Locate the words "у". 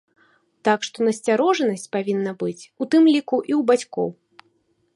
2.57-2.83